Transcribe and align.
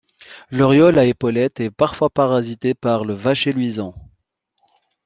L’Oriole 0.49 0.97
à 0.97 1.05
épaulettes 1.05 1.59
est 1.59 1.69
parfois 1.69 2.09
parasité 2.09 2.73
par 2.73 3.05
le 3.05 3.13
Vacher 3.13 3.53
luisant. 3.53 3.93